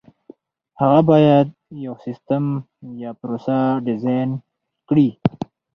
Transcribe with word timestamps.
هغه 0.81 0.99
باید 1.09 1.47
یو 1.85 1.93
سیسټم 2.05 2.45
یا 3.01 3.11
پروسه 3.19 3.57
ډیزاین 3.87 4.29
کړي. 4.89 5.09